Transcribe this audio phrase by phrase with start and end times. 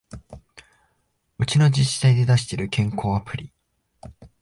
[1.37, 3.53] うちの自治体で出してる健康アプリ